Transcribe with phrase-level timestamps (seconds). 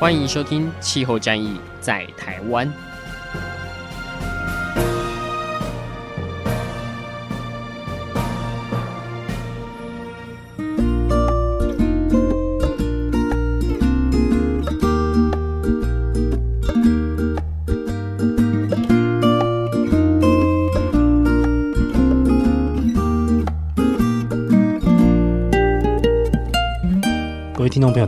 [0.00, 2.66] 欢迎收听《气候战役在台湾》。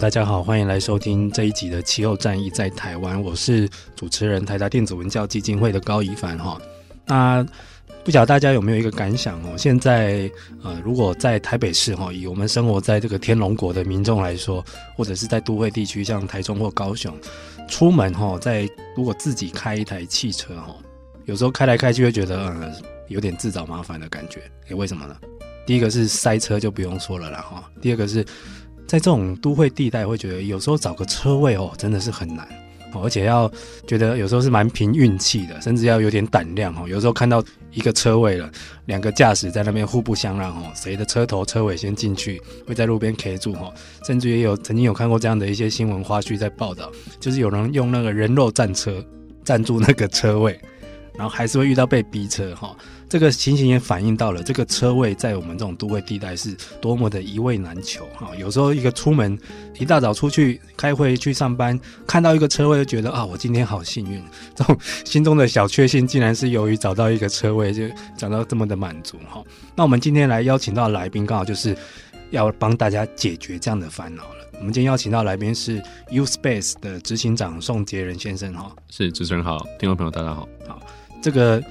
[0.02, 6.60] 大家好，欢迎来收听这一集的《气候战役在台湾》，我是主持人台达电子文教基金会的高宜帆哈。
[7.06, 7.46] 那
[8.02, 9.54] 不晓得大家有没有一个感想哦？
[9.56, 10.28] 现在
[10.60, 14.64] 呃，如果在台北市哈，以我们生活在这个天龙国的民众来说，
[14.96, 17.16] 或者是在都会地区，像台中或高雄，
[17.68, 20.74] 出门哈，在如果自己开一台汽车哈，
[21.26, 22.72] 有时候开来开去会觉得呃
[23.06, 24.42] 有点自找麻烦的感觉。
[24.66, 25.16] 诶，为什么呢？
[25.64, 28.26] 第一个是塞车就不用说了啦哈，第二个是。
[28.86, 32.46] 在这种都会地带，会觉得有时候找个车位哦，真的是很难，
[33.02, 33.50] 而且要
[33.86, 36.86] 觉得有时候是蛮凭运气的，甚至要有点胆量哦。
[36.86, 38.50] 有时候看到一个车位了，
[38.84, 43.72] 两个驾驶在那边互不相让哦，谁的车头车尾先进去，会在路边 K 住哦。
[44.06, 49.02] 甚至也有曾经有看过这样的一些新闻花絮在报道，就是有人用那个人肉战车
[49.42, 50.60] 占住那个车位，
[51.14, 52.76] 然后还是会遇到被逼车哈。
[53.12, 58.34] 这个情形也反映到了这个车位在我们这种都会地带是多么的一位难求哈。
[58.38, 59.38] 有时候一个出门
[59.78, 64.24] 一大早出去开会去上班，看到一个车位就觉得啊，我今天好幸运。
[64.54, 64.74] 这种
[65.04, 67.82] 心中的小确幸，竟然是由于找到一个车位就
[68.16, 69.44] 找到这么的满足哈。
[69.76, 71.76] 那我们今天来邀请到来宾，刚好就是
[72.30, 74.48] 要帮大家解决这样的烦恼了。
[74.54, 78.74] 我们今天邀请到来宾是 U Space 的执行长宋杰仁先生哈。
[78.88, 80.48] 是主持人好，听众朋友大家好。
[80.66, 80.80] 好，
[81.22, 81.62] 这个。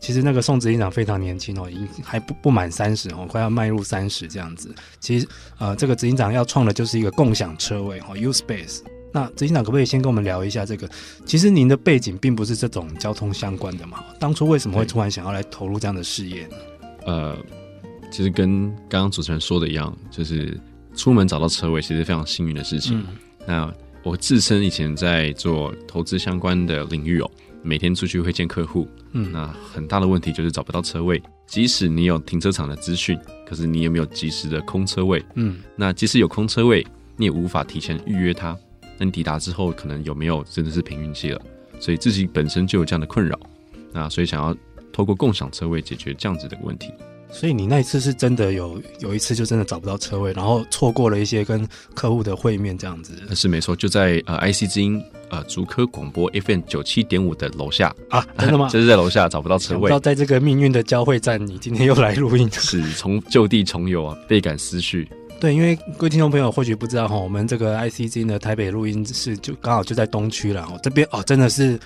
[0.00, 4.74] 其实那个宋执行长非常年轻哦，已经还不不满三十哦，快要迈入三十这样子。
[4.98, 5.28] 其实
[5.58, 8.80] 呃，这个执行长要创的就是一个共享车位哈，U Space。
[9.12, 10.88] 那执行长可不可以先跟我们聊一下这个？
[11.26, 16.56] 其实您的背景并不是这种交通相关的嘛，当初为什么会突然想要来投入这样的事业呢？
[17.06, 17.36] 呃，
[18.10, 20.58] 其实跟刚刚主持人说的一样，就是
[20.94, 23.00] 出门找到车位其实非常幸运的事情。
[23.00, 23.16] 嗯、
[23.46, 27.30] 那我自身以前在做投资相关的领域哦。
[27.62, 31.22] 每天出去会见客户，嗯，那很大的问题就是找不到车位。
[31.46, 35.24] 即使你有停车场的资讯，可是你有没有及时的空车位？
[35.34, 38.56] 嗯，那即使有空车位，你也无法提前预约它。
[38.96, 41.40] 那你抵达之后，可能有没有真的是凭运气了？
[41.80, 43.38] 所以自己本身就有这样的困扰，
[43.92, 44.54] 那所以想要
[44.92, 46.92] 透过共享车位解决这样子的问题。
[47.32, 53.14] 所以你那一次是真的有有一次就真的找不到车位，然后错过了一些跟客户的会面，这样子。
[53.34, 58.68] 是没错，就在呃 IC 之音呃竹科广播 FM 九七点五的楼下啊，真的吗？
[58.72, 59.80] 就是在楼下找不到车位。
[59.80, 65.08] 不知道在这个命运的交汇站，你今天又来录音， 是从就地重游啊，倍感思绪。
[65.38, 71.78] 对，因为各位听众朋友或许不知道哈，我们这个 IC 之音的台北录音室就刚好就在东区了，这边哦真的是。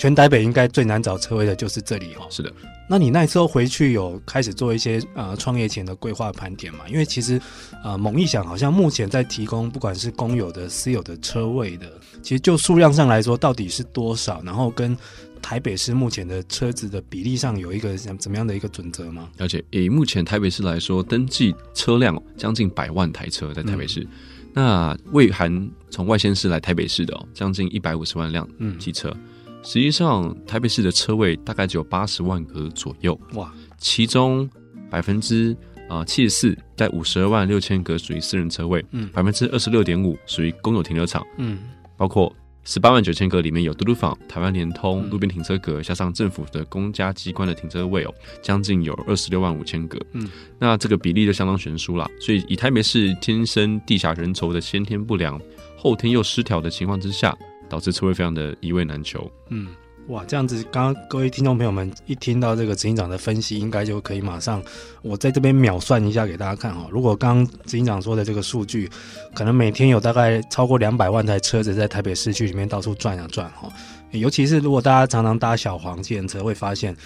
[0.00, 2.26] 全台北应该最难找车位的就是这里哦。
[2.30, 2.50] 是的，
[2.88, 6.88] 那你那时候回去有开始做一些呃创业前的规划盘点嘛？
[6.88, 7.38] 因为其实
[7.84, 11.86] 呃猛一想，好像目前在提供不管是公有的、私有的车位的，
[12.22, 14.40] 其实就数量上来说到底是多少？
[14.42, 14.96] 然后跟
[15.42, 19.28] 台北市目前的车子的比例上有一个怎怎么样的一个准则吗？
[19.36, 24.08] 而且以目前台北市来说，登记车辆将近百万台车在台北市，嗯、
[24.54, 29.10] 那未含从外县市来台北市的哦，将近一百五十万辆汽车。
[29.10, 29.20] 嗯
[29.62, 33.18] 实际上，台北市的车位大概只有八十万个左右。
[33.34, 34.48] 哇，其中
[34.90, 35.54] 百分之
[35.88, 41.58] 啊七十四在五十二万六千个属于私人车位，嗯，百分之二十六点五属于公有停车场，嗯，
[41.96, 42.34] 包括
[42.64, 50.26] 十八万九千个里面有嘟嘟房、台湾联通、路边停车格，加上政府的公家机关的停车位哦，将近有二十六万五千个，嗯，
[50.58, 52.10] 那这个比例就相当悬殊了。
[52.18, 55.38] 所以，以台北市天生地下人稠的先天不良，
[55.76, 57.36] 后天又失调的情况之下。
[57.70, 59.30] 导致车位非常的一位难求。
[59.48, 59.68] 嗯，
[60.08, 64.62] 哇，这样子，刚刚各位听众朋友们一听到这个执行长的分析，应该就可以马上，
[65.02, 66.88] 我在这边秒算一下给大家看哈。
[66.90, 68.90] 如果刚刚执行长说的这个数据，
[69.34, 73.72] 可能每天有大概超过两百万台车子在台北市区里面到处转啊转哈。
[74.12, 76.96] 尤其是如果大家常常搭小黄线车，会发现，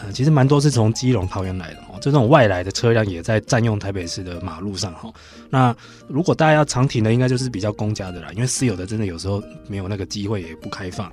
[0.00, 5.12] 呃，其实蛮多是从基隆、桃园来的哦，这种外来的车辆也在占用台北市的马路上哈。
[5.48, 5.74] 那
[6.08, 11.10] 如果大家要常停的，应该就是比较公家的啦，因为私有的真的有时候没有那个机会，也不开放。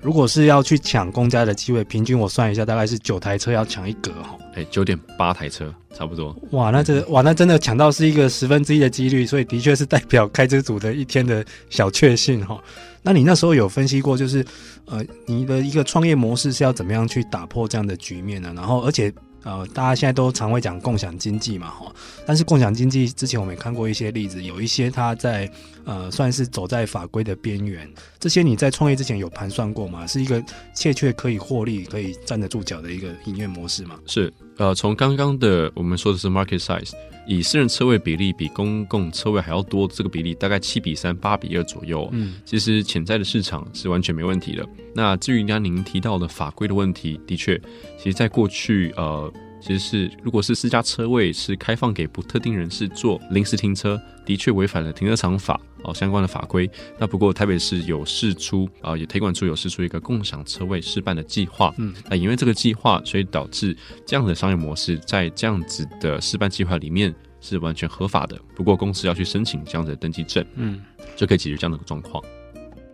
[0.00, 4.36] 如果是要去抢公家的机会，平均我算一下，大概是九台车要抢一格哈。
[4.54, 6.36] 哎，九点八台车差不多。
[6.52, 12.60] 哇，那这哇，那真的抢到是一个十分之一的几率，所以的确是代表开车组的一天的小确幸哈。
[13.02, 14.44] 那你那时候有分析过，就是
[14.86, 18.52] 呃，你的一个创业模式是要怎么样去打破这样的局面呢？
[18.54, 19.12] 然后，而且。
[19.44, 21.92] 呃，大家现在都常会讲共享经济嘛，哈，
[22.26, 25.50] 但是共享经济之前我们也看过一些例子，有一些它在
[25.84, 27.88] 呃算是走在法规的边缘，
[28.18, 30.06] 这些你在创业之前有盘算过吗？
[30.06, 30.42] 是一个
[30.74, 33.98] 确可以获利、可以站得住脚的一个营业模式吗？
[34.06, 36.92] 是，呃，从刚刚的我们说的是 market size。
[37.26, 42.08] 以私人车位比例比公共车位还要多，这个比例大概七比三、八比二左右。
[42.12, 44.66] 嗯，其实潜在的市场是完全没问题的。
[44.94, 47.60] 那至于刚刚您提到的法规的问题，的确，
[47.98, 49.32] 其实在过去，呃。
[49.60, 56.70] 其实是，如果是私家车位是开放给不特定人士做临时停车，的确违反了停车场法哦相关的法规。
[56.98, 61.74] 那不过台北市有试出啊，也推广出有试出一个共享车位试办的计划。
[61.78, 63.76] 嗯，那因为这个计划，所以导致
[64.06, 68.38] 这样的商业模式在这样子的试办计划里面是完全合法的。
[68.54, 70.80] 不过公司要去申请这样的登记证，嗯，
[71.16, 72.22] 就可以解决这样的状况。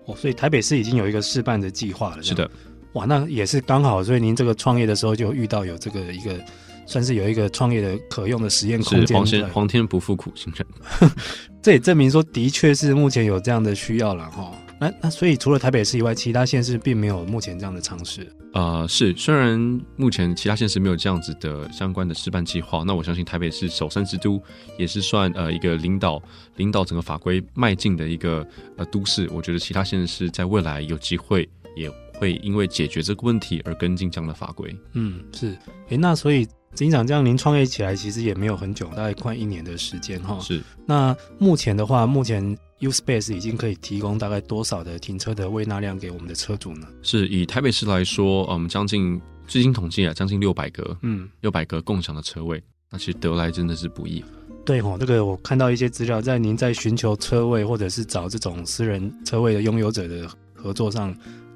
[0.07, 2.23] 哦，所以台北市已经有一个试办的计划了。
[2.23, 2.51] 是的。
[2.95, 6.39] 哇，那也是刚好，所以您这个创业的时候就遇到有这个一个，
[6.87, 9.07] 算是有一个创业的可用的实验空间。
[9.07, 11.11] 是，皇天皇天不负苦心人，
[11.61, 14.53] 这也证明说的确是目前有这样的需要了哈。
[14.81, 18.29] 那那所以除了台北市以外，其他县市并没有目前这样的尝试。
[18.53, 19.59] 呃，是，虽然
[19.97, 24.41] 目前其他县市没有这样子的相关的示范计划，那我相信台北市首善之都，
[24.79, 26.23] 也是算呃一个领导
[26.57, 29.29] 领导整个法规迈进的一个呃都市。
[29.33, 31.91] 我觉得其他县市在未来有机会也。
[32.19, 34.75] 会因为解决这个问题而跟进这样的法规。
[34.93, 35.57] 嗯，是。
[35.89, 40.39] 诶，那所以执行长这样，您创业起来其实也没有很久，大概快一年的时间哈。
[40.41, 40.63] 是。
[40.87, 46.87] 那目前的话，目前 U Space 已经可以提供大概多少的停车的位纳量给我们的车主呢？
[47.03, 52.63] 是以台北市来说，嗯，将近最新统计啊，将近六百个，嗯，六百个共享的车位。
[52.91, 54.25] 那其实得来真的是不易。
[54.65, 61.15] 对哦，这个我看到一些资料，在您在寻求车位或者是找这种私人车位的拥有者的合作上。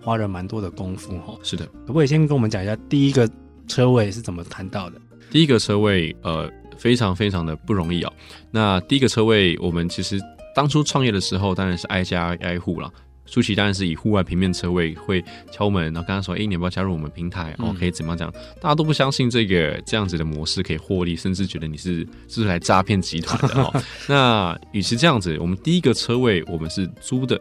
[0.09, 3.29] 花了蛮多的功夫哈，是的，可不可以先跟我们讲一下第一个
[3.67, 4.99] 车位是怎么谈到的？
[5.31, 8.11] 第一个车位，呃，非常非常的不容易哦。
[8.51, 10.19] 那第一个车位，我们其实
[10.55, 12.91] 当初创业的时候，当然是挨家挨户了。
[13.27, 15.23] 舒淇当然是以户外平面车位会
[15.53, 17.55] 敲门，然后跟他说：“哎，你要不要加入我们平台？
[17.59, 21.97] 哦，可以怎么样讲？”大家都不相信这个这样子的模式可以获利，甚至觉得你是
[22.27, 23.83] 是不 是来诈骗集团的哦。
[24.09, 27.39] 那与其这样子，我们第一个车位我们是租的。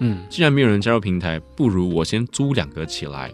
[0.00, 3.30] 嗯，既然没有人加入平台，不如我先租两个起来，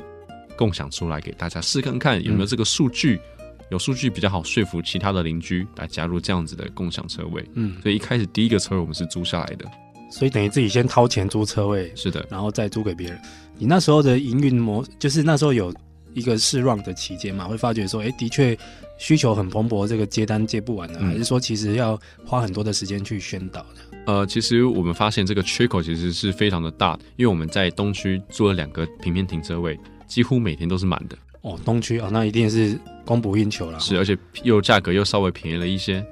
[0.56, 7.44] 共享出来给大家试看看有没有这个数据，嗯、有数据比较好说服其他的邻居来加入这样子的共享车位。
[7.54, 9.64] 嗯，所以一开始第一个车位我们是租下来的，
[10.10, 13.18] 所以等于自己先掏钱租车位，是的，然后再租给别人。
[13.58, 15.74] 你那时候的营运模，就是那时候有
[16.14, 18.58] 一个试 run 的期间嘛，会发觉说，哎、欸，的确
[18.98, 23.95] 需求很蓬勃，这个接单接不完的，嗯、还是说其实要花很多的时间去宣导的？
[24.06, 31.18] 呃，其实我们发现这个缺口其实是非常的大，因为我们在东区做了两个平面停车位，几乎每天都是满的。
[31.42, 33.78] 哦，东区啊，那一定是供不应求了。
[33.80, 36.04] 是，而且又价格又稍微便宜了一些，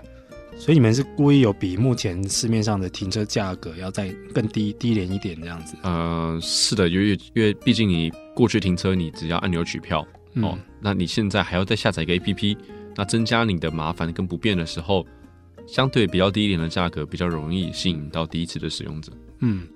[0.56, 5.77] 所以你们是故意有比目前市面上的停车价格要再更低低廉一点这样子？
[5.82, 12.56] 呃，是的，因为因为毕竟你过去停车你只要按钮取票，嗯、哦，那你现在还要再下载一个 APP，
[12.96, 15.06] 那增加你的麻烦跟不便的时候。
[15.66, 19.12] 相对比较低一点的价格，比较容易吸引到第一次的使用者。
[19.40, 19.66] 嗯，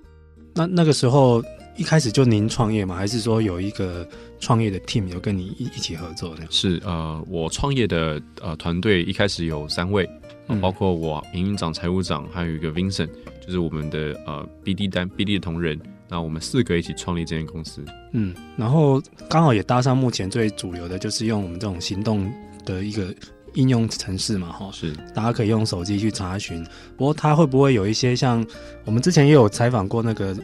[0.54, 1.42] 那那个时候
[1.76, 2.94] 一开始就您创业吗？
[2.94, 4.06] 还是说有一个
[4.38, 6.46] 创业的 team 有跟你一一起合作呢？
[6.50, 10.08] 是呃，我创业的呃团队一开始有三位，
[10.48, 13.10] 嗯、包括我营运长、财务长，还有一个 Vincent，
[13.44, 15.78] 就是我们的呃 BD 单 BD 的同仁。
[16.10, 17.84] 那我们四个一起创立这间公司。
[18.12, 22.32] 嗯，然后刚好也搭上目前最主流的，就是用我们这种行动
[22.64, 23.14] 的一个。
[23.54, 24.92] 应用程式嘛，哈，是。
[25.14, 26.64] 大家可以用手机去查询。
[26.96, 28.44] 不过它会不会有一些像
[28.84, 30.36] 我们之前也有采访过那个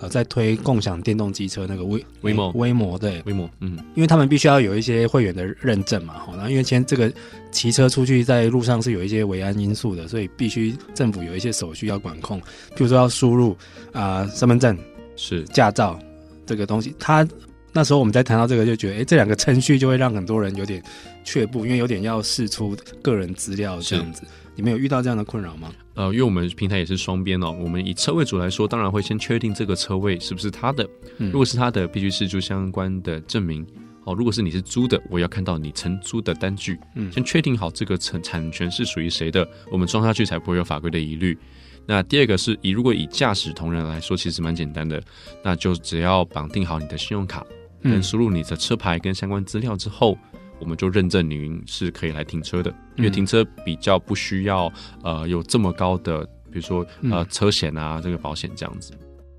[0.00, 2.50] 呃，在推共享电动机车那个微微摩。
[2.52, 3.22] 微摩对。
[3.24, 7.12] 微摩，嗯，因为他们必须要有一些会员的认证嘛，哈，然后因为现在这个
[7.52, 13.56] 骑车出去在路上是有一些维安因素的，所以必须政府有一些手续要管控，譬如说要输入
[13.92, 14.76] 啊身份证
[15.14, 15.44] 是。
[15.44, 15.96] 驾照
[16.44, 17.24] 这个东西，他
[17.72, 20.82] 那时候我们在谈到这个，就觉得，哎，这两个程序就会让很多人有点
[21.24, 24.22] 却步，因为有点要试出个人资料这样子。
[24.54, 25.72] 你们有遇到这样的困扰吗？
[25.94, 27.50] 呃，因为我们平台也是双边哦。
[27.50, 30.86] 我们以车位组来说，当然会先确定这个车位是不是他的。
[31.18, 33.66] 嗯、如果是他的，必须试出相关的证明。
[34.04, 36.78] 哦，如果是你是租的，我要看到你承租的单据。
[36.96, 41.38] 嗯，先确定好这个产产权是属于谁的，我们装下去才不会有法规的疑虑。
[41.86, 45.02] 那第二个是以如果以驾驶同仁来说，其实蛮简单的，
[45.42, 47.42] 那就只要绑定好你的信用卡，
[47.82, 50.18] 跟输入你的车牌跟相关资料之后。
[50.62, 58.92] 我们就认证您是可以来停车的，因为停车比较不需要呃有这么高的，比如说呃车险啊这个保险这样子。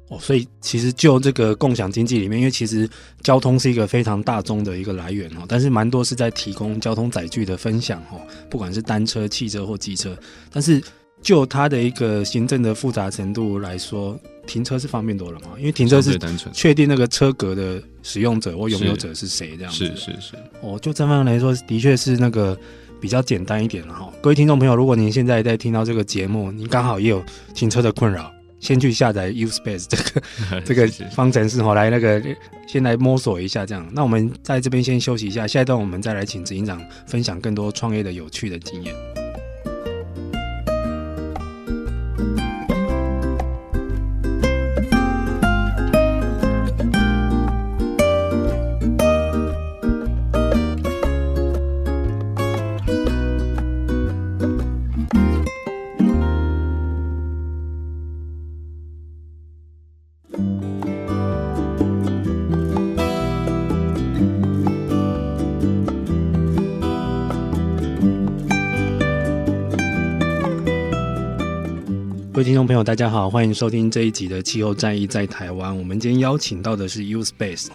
[0.09, 2.87] 哦，所以其实就这个共享经济里面，因为其实
[3.21, 10.17] 交通是一个非常大宗的一个来源哦，但是蛮多是在提供交通载具的分享哦，不管是单车、汽车或机车，
[10.51, 10.83] 但是
[11.21, 14.19] 就它的一个行政的复杂程度来说。
[14.45, 15.51] 停车是方便多了嘛？
[15.57, 16.19] 因为停车是
[16.51, 19.85] 确定那个车格的使用者或拥有者是谁这样子。
[19.85, 20.21] 是是是。
[20.21, 22.55] 是哦，就这方面来说，的确是那个
[23.01, 24.13] 比较简单一点了哈。
[24.21, 27.23] 各位听众朋友，如果您现在在听到这个节目，您刚好也有
[27.55, 32.21] 停车的困扰，先去下载 U Space 这个 这个方程式哈，来那个
[32.67, 33.87] 先来摸索一下这样。
[33.91, 39.22] 那我们在这边先休息一下，下一段我们再来请执行长分享更多创业的有趣的经验。
[72.67, 75.73] 朋友，大家好，欢迎收听这一集的《气候战役在台湾》。
[75.75, 77.67] 我们今天邀请到的是 U-Space，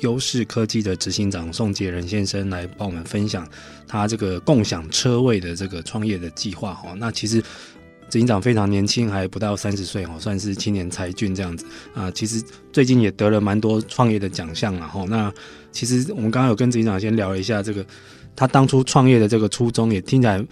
[0.00, 3.48] 优势科技的执行长宋杰仁先生来帮我们分享
[3.86, 6.94] 他这个共享车位的这个创业的计划哈。
[6.98, 7.40] 那其实
[8.08, 12.10] 执行长非常年轻，还不到三十岁哦，算是青年才俊这样子啊。
[12.10, 12.40] 其实
[12.72, 15.04] 最近也得了蛮多创业的奖项了哈。
[15.08, 15.32] 那
[15.72, 17.84] 其实我们刚刚有跟执行长先聊了一下这个
[18.36, 20.44] 他当初创业的这个初衷，也听起来。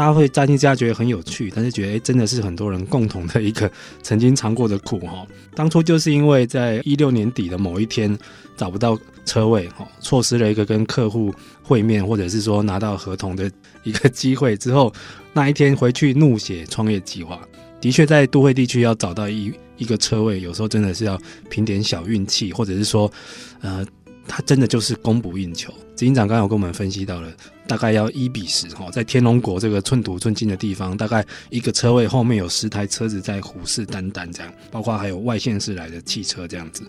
[0.00, 3.70] 大家会乍听之下觉得很有趣，但是觉得诶真的是很多人共同的一个
[4.02, 5.26] 曾经尝过的苦哈。
[5.54, 8.18] 当初就是因为在一六年底的某一天
[8.56, 11.30] 找不到车位哈，错失了一个跟客户
[11.62, 13.52] 会面或者是说拿到合同的
[13.82, 14.90] 一个机会之后，
[15.34, 17.38] 那一天回去怒写创业计划。
[17.78, 23.12] 的确，在都会地区要找到一一个车位，有时候真的是要凭点小运气，或者是说，
[23.60, 23.86] 呃。
[24.28, 25.72] 它真的就是供不应求。
[25.96, 27.32] 执行长刚才有跟我们分析到了，
[27.70, 36.82] 大概要一比十哈，在天龙国这个寸土寸金的地方，大概一个车位后面有十台车子在虎视眈眈这样，包括还有外县市来的汽车这样子。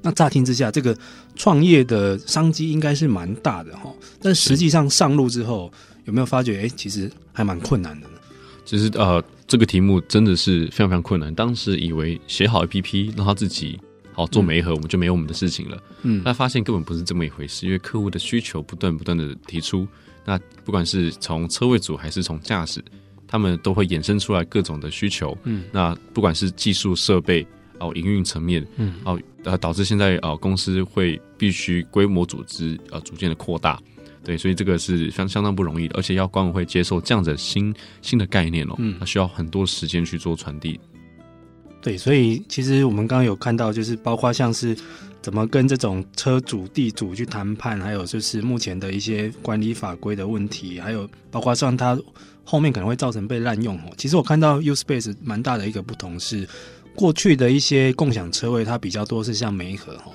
[0.00, 0.96] 那乍听之下，这个
[1.36, 5.70] 创业的商机应该是蛮大的哈，但实际上上路之后，
[6.06, 8.14] 有没有发觉，哎，其实还蛮困难的呢？
[8.64, 11.34] 其实呃，这个题目真的是非常非常困难。
[11.34, 13.78] 当时以为写好 APP 让他自己。
[14.14, 15.82] 好做媒合，我们就没有我们的事情了。
[16.02, 19.86] 嗯，那发现根本不是这么一回事，因为客户的需求不断不断的提出，
[20.24, 22.82] 那不管是从车位组还是从驾驶，
[23.26, 25.36] 他们都会衍生出来各种的需求。
[25.42, 27.46] 嗯，那不管是技术设备
[27.80, 33.82] 哦，营运层面，嗯，哦，呃，导致现在呃公司会必须规模组织呃逐渐的扩大，
[34.22, 40.78] 对，所以这个是相相当不容易的，而且要管委会接受这样的新新的概念哦，嗯，它需要很多时间去做传递。
[41.84, 44.74] 对，所以其实我们刚刚有看到，就是包括像是
[45.20, 52.00] 怎么跟这种车主、地主去谈判，还有就是目前的一些管理法规的问题，还有包括像它
[52.42, 53.92] 后面可能会造成被滥用哦。
[53.98, 56.48] 其实我看到 U-Space 蛮大的一个不同是，
[56.94, 60.10] 过去的一些共享车位它比较多是像梅河哈，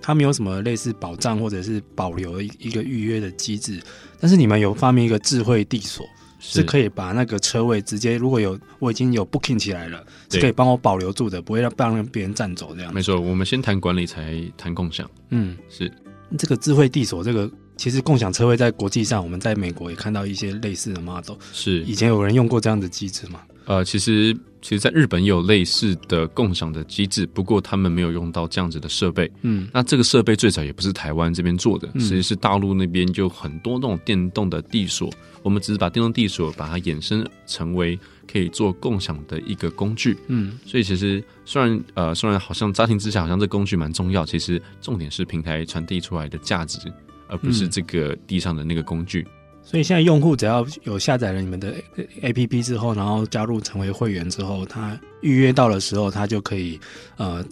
[0.00, 3.78] 它没有什么类似保障或者是保留一一个预约的机制，
[4.18, 6.06] 但是你们有发明一个智慧地锁。
[6.40, 12.92] 是可以把那个车位直接，如果有我已经有 booking 起来了，是可以帮我保留住的，不会让不让别人占走这样。
[12.92, 15.08] 没错，我们先谈管理才谈共享。
[15.28, 15.92] 嗯，是
[16.38, 21.36] 这个智慧地锁，这个其实共享车位在国际上，我们在美国也看到一些类似的 model。
[21.52, 23.42] 是以前有人用过这样的机制吗？
[23.66, 29.30] 呃，其实其实，在日本也有类似的共享的机制，不过他们没有用到这样子的设备。
[29.42, 35.10] 嗯，那这个设备最早也不是台湾这边做的，其实是大陆那边就很多那种电动的地锁。
[35.42, 37.98] 我们只是把电动地锁把它衍生成为
[38.30, 46.78] 可以做共享的一个工具，嗯，所以其实虽然呃虽然好像家庭之下好像这工具蛮重要，其实重点是平台传递出来的价值，
[47.26, 49.26] 而不是这个地上的那个工具。
[49.26, 51.74] 嗯，所以现在用户只要有下载了你们的
[52.22, 56.78] APP 之后，然后加入成为会员之后，他预约到的时候，他就可以
[57.16, 57.44] 呃。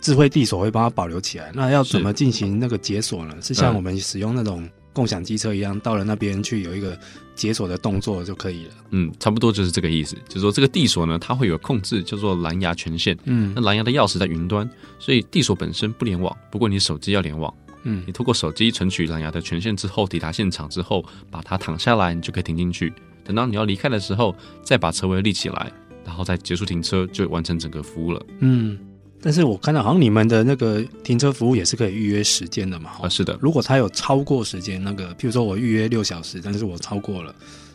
[0.00, 1.50] 智慧地锁会帮他保留起来。
[1.54, 3.34] 那要怎么进行那个解锁呢？
[3.40, 6.94] 是，是像我们使用那种共享机车一样，到了那边去有一个
[7.34, 8.72] 解锁的动作就可以了。
[8.90, 10.14] 嗯，差不多就是这个意思。
[10.28, 13.16] 就是说这个地锁呢，它会有控制，叫做蓝牙权限。
[13.24, 14.68] 嗯，那蓝牙的钥匙在云端，
[14.98, 17.50] 所以地锁本身不联网，不过你手机要联网。
[17.84, 22.92] 嗯，你透过手机存取蓝牙的权限之后，抵达现场之后，把它躺下来，你就可以停进去。
[23.22, 25.72] 等到你要离开的时候，再把车位立起来，
[26.04, 28.26] 然后再结束停车，就完成整个服务了。
[28.40, 28.78] 嗯，
[29.22, 32.90] 但是我看到好像你们的那个停车服务也是可以预约时间的嘛？
[33.00, 33.38] 啊，是的。
[33.40, 37.34] 如果他有超过时间，那个譬如说我预约六小时，但是我超过了。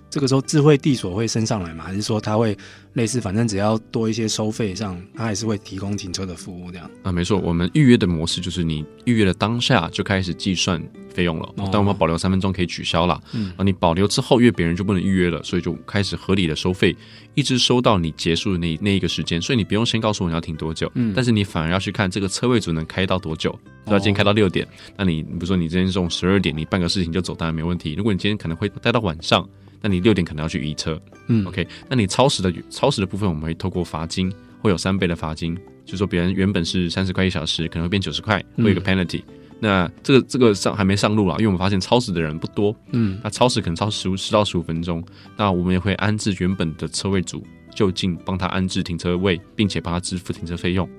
[0.10, 1.84] 这个时候智慧地锁会升上来吗？
[1.84, 2.58] 还是说它会
[2.94, 6.90] 类似，反正只要多一些收费上，它还是会提供停车的服务这样？
[7.04, 10.82] 啊，没错，我们预约的模式就是你预约的当下就开始计算
[11.14, 13.22] 费用了，哦、但我们保留三分钟可以取消了。
[13.34, 16.96] 嗯，啊，你保留之后约别人就不能预约了，所以就开始合理的收费，
[17.36, 19.40] 一直收到你结束的那那一个时间。
[19.40, 23.58] 所以你不用先告诉我你要停多久，嗯，但是你反而要去看这个车位组能开到多久。
[23.86, 27.94] 要今天开到六点，那你比如说你今天中午十二点，你办个事情就走当然没问题。
[27.94, 29.48] 如果你今天可能会待到晚上。
[29.82, 34.32] 那你六点可能要去移车，嗯，OK，那你超时的超时的部分，我们会透过罚金，
[34.62, 35.56] 会有三倍的罚金，
[35.86, 39.22] 就是说别人原本是三十块一小时，可能会变九十块，会有一个 penalty。
[39.22, 45.04] 嗯、那这个这个上还没上路啊，因为我们发现超时的人不多，嗯，那超时可能超十五十到十五分钟，
[45.38, 50.90] 那我们也会安置原本的车位组就近帮他安置停车位，并且帮他支付停车费用。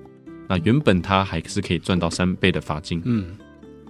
[0.48, 3.36] 那原本他还是可以赚到三倍的罚金，嗯，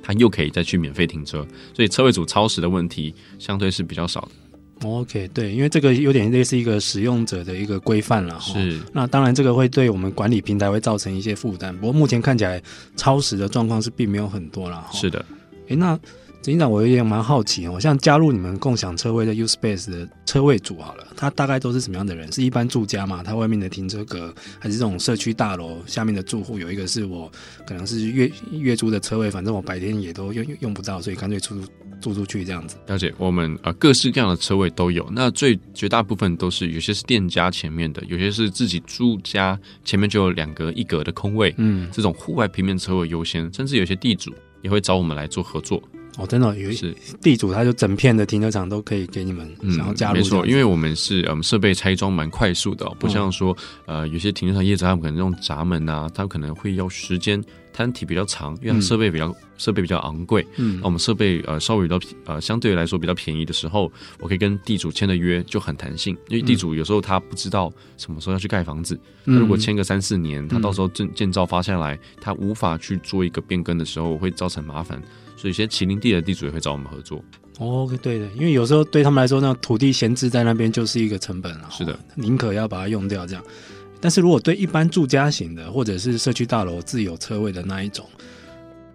[0.02, 4.30] 他又可以再去免费停车，所以车位组超时的问题相对是比较少的。
[4.82, 8.38] OK，对，因为这个有点类似一个使用者的一个规范了。
[8.40, 11.76] 是，那当然这个会对我们管理平台会造成一些负担。
[11.76, 12.62] 不过目前看起来
[12.96, 14.86] 超时的状况是并没有很多了。
[14.92, 15.24] 是的，
[15.68, 15.98] 诶，那。
[16.42, 22.32] 执行长，我有点蛮好奇哦，像加入你们共享车位的 U-Space 的车位组好了，他大概都是什么样的人？
[22.32, 23.22] 是一般住家吗？
[23.22, 26.58] 他外面的停车格，还是这种社区大楼下面的住户？
[26.58, 27.30] 有一个是我
[27.66, 31.60] 可能是月月租的车位，反正我白天也都用用不到，所以干脆出
[32.00, 32.76] 租出去这样子。
[32.86, 45.82] 了解，我们啊各式各样的车位都有，那最绝大部分都是有些是店家前面的，有些是自己住家前面就有两格一格的空位，嗯，这种户外平面车位优先，甚至有些地主也会找我们来做合作。
[46.20, 50.16] 哦，真的有一些地主，他就整片的停车场都可以给你们，然后加入。
[50.16, 60.46] 没错，因为我们是嗯设备拆装蛮快速的，不像说呃有些停车场业者他们可能用闸门啊，他可能会要时间摊体比较长，因为它设备比较设备比较昂贵。
[60.56, 75.00] 嗯，那我们设备呃稍微比较呃相对来说比较便宜的时候，我可以跟地主签的约就很弹性，因为地主有时候他不知道什么时候要去盖房子，那如果签个三四年，他到时候建建造发下来，他无法去做一个变更的时候，会造成麻烦。
[75.40, 77.24] 所以，一些麒麟地的地主也会找我们合作。
[77.58, 81.68] 哦，对的，因为有时候对他们来说，那土地闲置在那边就是一个成本了。
[81.70, 83.42] 是的，宁可要把它用掉这样。
[84.00, 88.06] 但是如果对一般住家型的，或者是社区大楼自有车位的那一种，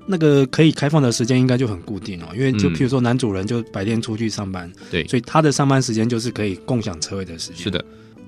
[0.05, 2.27] 那个可以开放的时间应该就很固定哦。
[2.35, 7.57] 因为就譬如说男主人就白天出去上班，对，所以他的上班时间就是可以共享车位的时间。
[7.57, 7.83] 是的。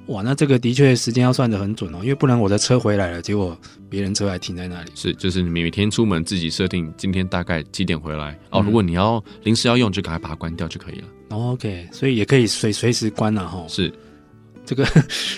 [0.07, 3.57] 哇，那这个的确时间要算得很准哦，因为不然我的车回来了，结果
[3.89, 4.91] 别人车还停在那里。
[4.95, 8.61] 是，就是你每天出门自己设定今天大概几点回来哦。
[8.61, 11.07] 如果你要临时要用，就赶快把它关掉就可以了。
[11.29, 13.65] 哦，OK，所以也可以随随时关了哈。
[13.67, 13.91] 是，
[14.65, 14.87] 这个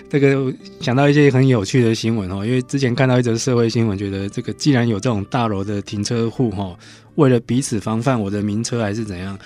[0.07, 6.77] 这个想到一些很有趣的新闻哦，因为之前看到一则社会新闻，觉得这个既然有这种大楼的停车户哈，
[7.15, 9.37] 为了彼此防范我的名车还是怎样。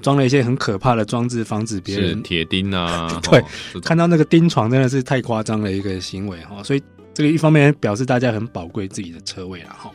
[0.00, 3.20] 装了一些很可怕的装置，防止别人铁钉啊。
[3.30, 3.42] 对，
[3.80, 6.82] 看到那个钉床真的是太夸张的一个行为哈，所以
[7.12, 9.90] 这个一方面表示大家很宝贵自己的车位了哈。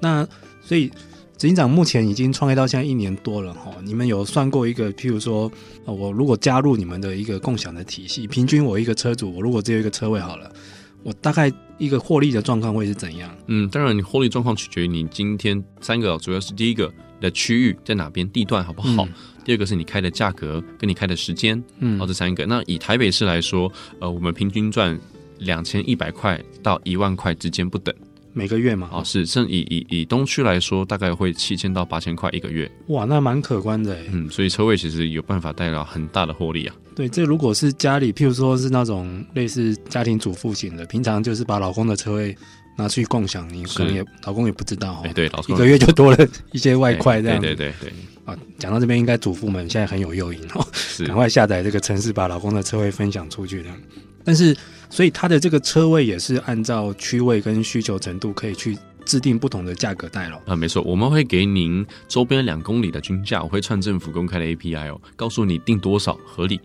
[0.00, 0.26] 那
[0.60, 0.88] 所以
[1.36, 5.50] 执行长目前已经创业到现在一年多了哈，你们有算过一个，譬如说，
[5.84, 10.50] 我如果加入你们的一个共享的体系，平均我一个车主，我如果只有一个车位好了，
[11.02, 13.34] 我大概一个获利的状况会是怎样？
[13.48, 16.90] 嗯，当然你获利状况取决于你今天三个，主要是第一个
[17.24, 19.06] 的区域在哪边，地段好不好？
[19.06, 19.12] 嗯
[19.44, 22.46] 第二个是你开的价格跟你开的时间，嗯，好这三个。
[22.46, 24.98] 那以台北市来说，呃，我们平均赚
[25.36, 27.94] 两千一百块到一万块之间不等，
[28.32, 28.88] 每个月嘛。
[28.90, 32.70] 哦，是，甚以以以东区来说，大概会七千到八千块一个月。
[32.86, 33.94] 哇，那蛮可观的。
[34.10, 36.74] 嗯，所以车位其实有办法带来很大的获利啊。
[36.96, 42.34] 对，这如果是家里，譬如说是那种类似家庭主妇型的，平常就是把老公的车位。
[42.76, 47.92] 拿去共享，你可能也老公也不知道，哎，对，老公一个月就多了一些外快这样，对对对
[48.24, 50.66] 啊，讲到这边，应该主妇们现在很有诱因哦，
[51.06, 53.76] 赶快下载这个城市，把老公的车位分享出去这样。
[54.24, 54.56] 但是，
[54.88, 60.40] 所以它的这个车位也是按照区位跟需求程度，可以去制定不同的价格带咯。
[60.46, 66.58] 啊，没错，我们会给您周边两公里的均价，我会串政府公开的 API 哦，告诉你定多少合理。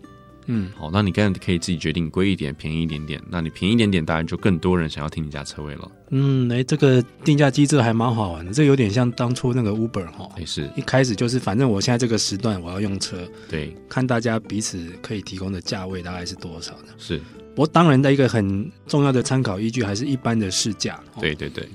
[0.46, 3.20] 嗯，好，那你刚才可以自己决定贵一点、便宜一点点。
[3.28, 5.90] 那你便宜一点点，当然就更多人想要停你家车位了。
[6.10, 16.92] 嗯，哎、欸，这个定价机制还蛮好玩的，这有点像当初那个 Uber 哈，也是一开始就是反正我现在这个时段我要用车，对，看大家彼此可以提供的价位大概是多少呢。
[16.98, 17.18] 是，
[17.54, 20.98] 不过当然的一个很重要的参考依据还是一般的市价。
[21.20, 21.68] 对对对。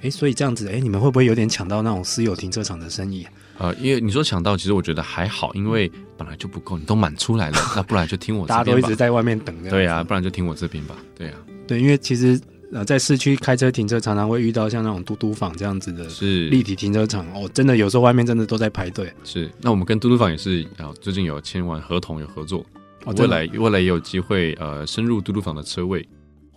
[0.00, 3.26] 哎、欸，所以这样子，哎、欸，你们会不会有点抢到那种私有停车场的生意？
[3.58, 8.64] 呃，因为你说抢到，其实我觉得还好，因为本来就不够，你都满出来了，那不然就听我这边吧。
[8.64, 9.54] 大家都一直在外面等。
[9.68, 10.96] 对啊，不然就听我这边吧。
[11.16, 12.40] 对啊，对，因为其实
[12.72, 19.12] 呃，在市区开车停车常常会遇到像那种嘟嘟房这样子的，是立体停车场哦，真的有时候外面真的都在排队。
[19.24, 22.64] 是，那我们跟嘟嘟房也是啊，最近有签完合同，有合作，
[23.06, 26.06] 哦、未来未来也有机会呃深入嘟嘟房的车位。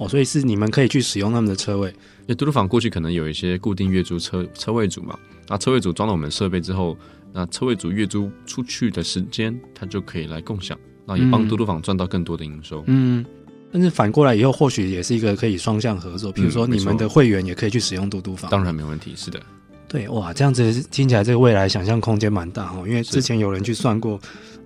[0.01, 1.93] 哦，所以是你们可以去使用他们的车位，
[2.25, 5.15] 那嘟嘟房过去可能有一些固定月租车车位组嘛，
[5.47, 6.97] 那车位组装了我们设备之后，
[7.31, 12.83] 那车位组月租出去的时间，它就可以来共享，那也帮嘟嘟房赚到更多的营收。
[12.87, 13.23] 嗯，
[13.71, 19.39] 但是反过来以后或许也是一个可以双向合作，比如说你们的会员也可以去使用嘟嘟房，当然没问题，是的。
[19.87, 24.19] 对，哇，这样子听起来这个未来想象空间蛮大哈，因为之前有人去算过，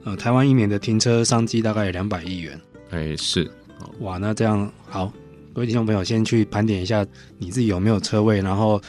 [0.06, 2.58] 呃，台湾一年的停车商机大概有两百亿元。
[2.92, 3.52] 哎，是，
[4.00, 5.12] 哇，那这样好。
[5.56, 8.80] 各位听众朋友，先去盘点一下你自己有没有车位，然后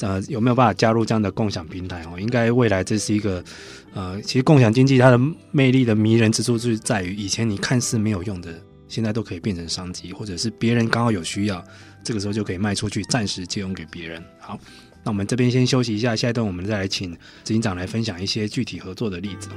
[0.00, 2.18] 呃有没有办法加入这样的共享平台哦？
[2.18, 3.44] 应该未来这是一个
[3.92, 11.62] 呃，其实共享经济它的魅力的迷人之处就是在于，以前你看似没有用的，现在都可以变成商机，或者是别人刚好有需要，
[12.02, 14.24] 这个时候就可以卖出去，暂时借用给别人。
[14.40, 14.58] 好，
[15.04, 17.12] 那我们这边先休息一下，下一段我们再来请
[17.44, 19.50] 执行长来分享一些具体合作的例子。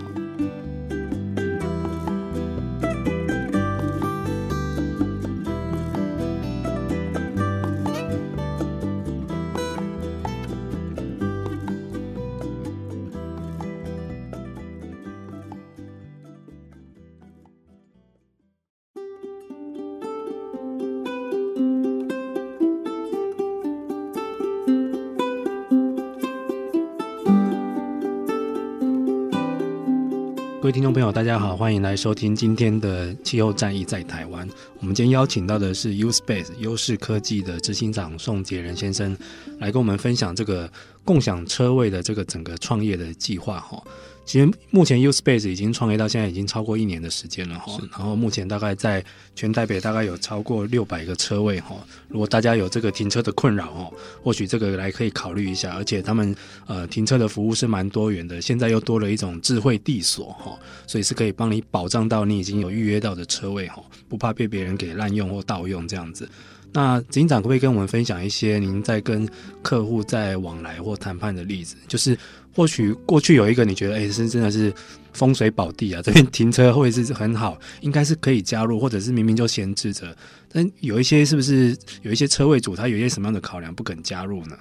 [30.69, 34.47] 位听众朋友，大家好，欢迎来收听今天的气候战役在台湾。
[34.79, 39.17] 我们今天邀请到的是 U Space 优势科技的执行长宋杰仁先生，
[39.57, 40.71] 来跟我们分享这个
[41.03, 43.83] 共享车位的这个整个创业的计划哈。
[44.29, 49.03] 其实目前 U Space 已经创业到现在已经超过一年的时间了哈，然后目前大概在
[49.35, 51.75] 全台北大概有超过六百个车位哈。
[52.07, 55.73] 如果大家有这个停车的困扰哈，或许这个来可以考虑一下。
[55.73, 56.35] 而且他们
[56.67, 66.29] 呃停车的服务是蛮多元的，现在又多了一种智慧地锁哈，所以是可以帮你保障到你已经有预约到的车位哈，不怕被别人给滥用或盗用这样子。
[66.71, 69.27] 那警长可不可以跟我们分享一些您在跟
[69.61, 71.75] 客户在往来或谈判的例子？
[71.87, 72.17] 就是
[72.53, 74.71] 或许过去有一个你觉得哎、欸、是真的是
[75.11, 80.15] 风水宝地啊，这边 停车会是很好，应该是可以加入，或者是明明就闲置着，
[80.51, 84.55] 但有一些是不是有一些车位主他有一些什么样的考量不肯加入呢？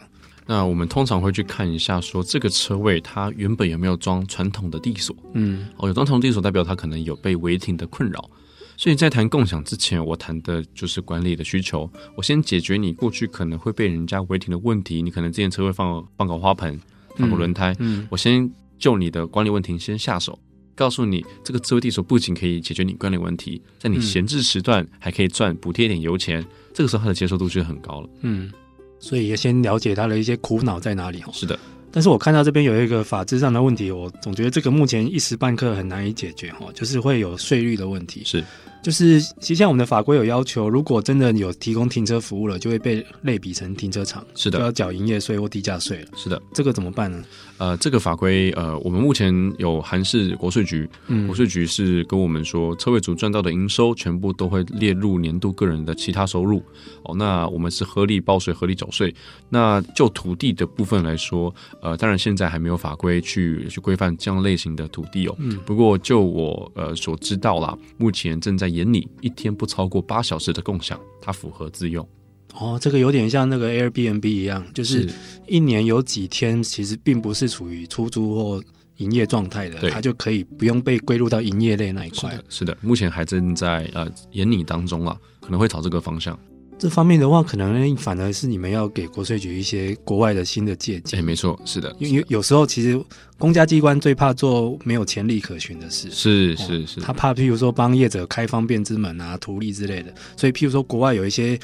[0.47, 5.15] 那我们通常会去看一下，说这个车位它原本有没有装传统的地锁？
[5.35, 8.31] 嗯，哦，有装传统地锁代表它可能有被违停的困扰。
[8.79, 11.91] 所以在谈共享之前，我谈的就是管理的需求。
[12.15, 15.03] 我先解决你过去可能会被人家违停的问题。
[15.03, 16.81] 你可能之前车会放放个花盆，
[17.17, 17.75] 放个轮胎。
[17.81, 20.39] 嗯，嗯，我先就你的管理问题先下手，
[20.77, 26.47] 告诉你这个智慧地锁不仅可以解决你管理问题，在你闲置时段还可以赚补贴一点油钱。
[26.73, 28.09] 这个时候他的接受度就很高了。
[28.21, 28.53] 嗯，
[29.01, 31.21] 所以也先了解他的一些苦恼在哪里。
[31.33, 31.59] 是的。
[31.91, 38.23] 但是我看到这边有一个法制上的问题，我总觉得这个目前一时半刻很难以解决哈，就是会有税率的问题。
[38.25, 38.45] 是。
[38.81, 46.07] 就是，其实像我们的法规有要求，如果真的有提供停车服务了，就会被类比成停车场，是的，就要缴营业税或地价税了。
[46.17, 47.25] 是的，这个怎么办呢？
[47.59, 56.63] 呃，这个法规，呃，我们目前有韩市国税局，嗯，国税局是跟我们说，车位主赚到的营收全部都会列入年度个人的其他收入。
[57.03, 59.13] 哦，那我们是合理报税、合理缴税。
[59.49, 65.35] 那就土地的部分来说，呃，当然现在还没有法规去去规范这样类型的土地哦。
[65.39, 72.09] 嗯，不过就我呃所知道啦，目前正在研拟一天不超过八小时的共享，它符合自用。
[72.55, 75.09] 哦，这个有点像那个 Airbnb 一样，就是
[75.47, 78.65] 一年有几天其实并不是处于出租或
[78.97, 82.37] 营业状态的，它就可以不用被归入到营业类那一块。
[82.49, 86.37] 是的，目前还正在呃研拟当中啊，可能会朝这个方向。
[86.79, 91.19] 这方面的话，可能反而是你们要给国税局一些国外的新的借鉴。
[91.19, 92.99] 哎，没错，是的，因为有时候其实
[93.37, 96.09] 公家机关最怕做没有潜力可循的事。
[96.11, 100.15] 是是是，他怕譬如说帮业者开方便之门啊、图利之类的。
[100.37, 101.59] 所以譬如说国外有一些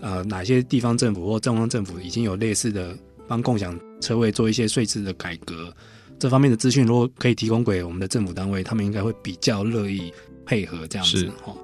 [0.00, 2.96] 呃哪些地方政府或中央政府已经有类似的
[3.28, 5.72] 帮共享车位做一些税制的改革。
[6.18, 10.10] 这方面的资讯，如果可以提供给我们的政府单位，他们应该会比较乐意
[10.46, 11.30] 配合这样子。
[11.44, 11.54] 哈，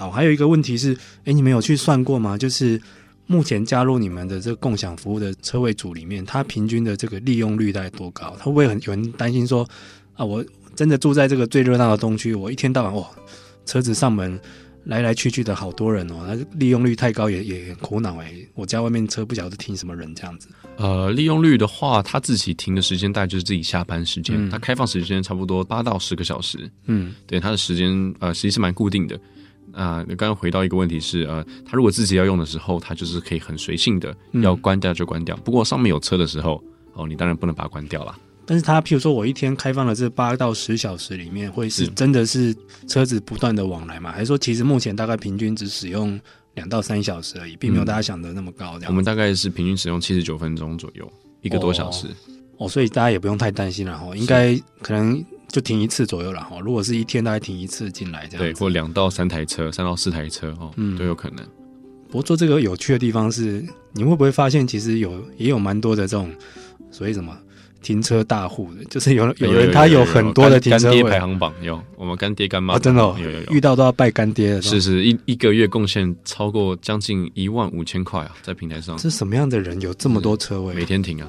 [0.00, 2.38] 好，还有一个问题是，哎，你们有去算过吗？
[2.38, 2.80] 就是
[3.26, 8.34] 目前加入你们的这个共享服务的车位组里面，它平均的这个利用率大概多高？
[8.38, 9.68] 他会不会很有人担心说，
[10.14, 10.42] 啊，我
[10.74, 13.06] 真的住在这个最热闹的东区，我一天到晚哇，
[13.66, 14.40] 车子上门。
[14.84, 18.32] 来来去去的好多人哦，那利用率太高也也很苦恼哎。
[18.54, 20.48] 我家外面车不晓得停什么人这样子。
[20.78, 26.58] 呃，利用率的话，他自己停的时间大概就是自己下班时间，他、嗯、开放时间差不多八到十个小时。
[26.86, 29.20] 嗯，对，他的时间呃其实际是蛮固定的。
[29.72, 35.36] 啊、呃，你刚刚回到一个问题是呃，他如果自己要用的时候，他就是可以很随性的要关掉就关掉。
[35.36, 36.62] 嗯、不过上面有车的时候，
[36.94, 38.16] 哦，你当然不能把它关掉了。
[38.46, 42.54] 但是它，譬如说我一天开放了这八到十小时里面，会是真的是
[42.88, 44.10] 车子不断的往来吗？
[44.10, 46.20] 还是说其实目前大概平均只使用
[46.54, 48.76] 两到三小时而已，并没有大家想的那么高？
[48.88, 51.08] 我们大概是平均使用七十九分钟左右，
[51.42, 52.08] 一个多小时。
[52.56, 56.58] 哦，所以大家也不用太担心了哈，应该可能就停一次左右了哈。
[56.60, 61.44] 如果是一天大概停一次进来这样，对，或两到三台车，三到四台车哦，嗯，都有可能。
[62.08, 66.32] 不过做这个有趣的地方是，你会不会发现其实有也有蛮多的这种
[66.90, 67.36] 所谓什么？
[67.82, 80.74] 停车大户的，就是有有人他有很多的停车位，排行榜有，我们干爹干妈、哦、真的、哦、有有有，遇到都要拜干爹的，是是一一个月贡献超过将近一万五千块啊，在平台上，这是什么样的人有这么多车位？
[80.74, 81.28] 每天停啊，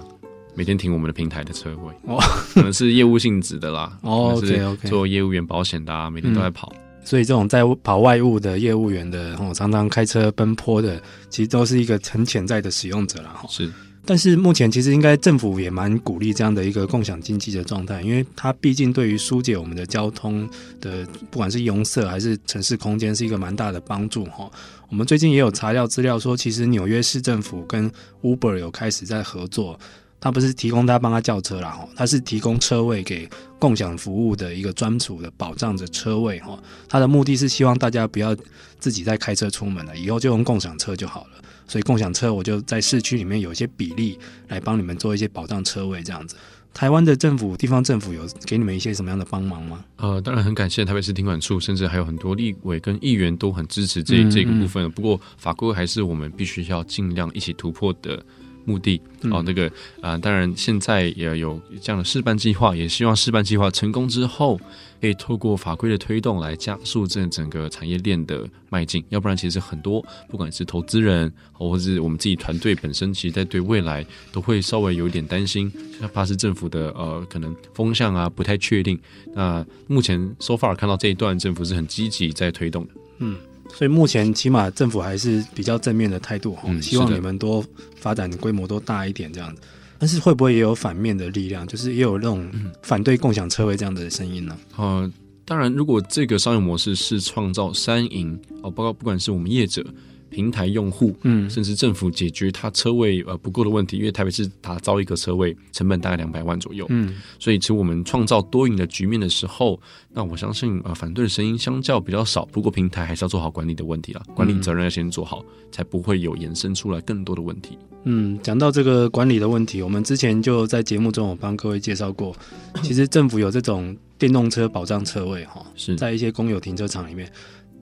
[0.53, 2.19] 每天停我们的平台的车位，哦，
[2.53, 13.71] 可能是业务性质的啦， 哦，OK OK，做业务员保险的啊，每天都在跑，嗯、所以这种在跑外务的业务员的，哦，常常开车奔波的，其实都是一个很潜在的使用者啦，是。
[14.03, 20.49] 但是目前其实应该政府也蛮鼓励这样的一个共享经济的状态，因为它毕竟对于疏解我们的交通
[20.81, 24.49] 的不管是拥塞还是城市空间是一个蛮大的帮助哈。
[24.89, 27.89] 我们最近也有查料资料说，其实纽约市政府跟
[28.23, 29.79] Uber 有开始在合作，
[30.21, 36.57] 他不是提供他帮他叫车啦哈，他是提供车位给共享服务的一个专属的保障的车位哈。
[36.88, 38.38] 他的目的是希望大家不要
[38.77, 41.41] 自己再开车出门了，以后就用共享车就好了。
[41.67, 46.36] 所以共享车，我就在市区里面有一些比例来帮你们做一些保障车位这样子。
[46.73, 49.84] 台湾的政府、地方政府有给你们一些什么样的帮忙吗？
[49.97, 54.89] 呃，当然很感谢台北市停管处，甚至还有很多立委跟议员都很支持这这个部分。
[54.91, 58.23] 不过法规还是我们必须要尽量一起突破的。
[58.65, 59.67] 目的哦，那个
[60.02, 64.60] 啊、呃，当然现在也有这样的试办计划，也希望试办计划成功之后，
[65.00, 69.04] 可以透过法规的推动来加速这整个产业链的迈进。
[69.10, 75.71] 要不然，其实很多不管是投资人，或者是我们自己团队本身，其实在对未来都会稍微有一点担心，
[76.13, 79.00] 怕是政府的呃可能风向啊不太确定。
[79.34, 83.38] 那目前 so far 看到这一段，政府是很积极在推动的，嗯。
[83.73, 87.63] 所以目前起码政府还是比较正面的态度，嗯，希望你们多
[87.95, 89.62] 发展规模多大一点这样子。
[89.97, 92.49] 但是会不会也有反面的力量，就是也有那种
[92.81, 94.57] 反对共享车位这样的声音呢？
[94.75, 95.12] 呃，
[95.45, 99.86] 当然，如果这个商业模式是创造三赢哦，包括不管是我们业者。
[100.31, 109.79] 平台用户，嗯，甚至政府解决它车位呃不够的问题，因为台北市打造一个车位成本大概两百万左右，嗯，所以其实我们创造多赢的局面的时候，
[110.13, 112.45] 那我相信呃反对的声音相较比较少。
[112.45, 117.77] 不过平台还是要做好管理的问题啊，管理责任要先做好，才不会有延伸出来更多的问题。
[118.05, 122.35] 嗯，讲到这个管理的问题，我们之前就在节目中有帮各位介绍过，
[122.81, 127.31] 其实政府有这种电动车保障车位哈，是在一些公有停车场里面，